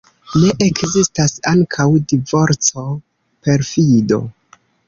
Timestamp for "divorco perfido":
2.13-4.21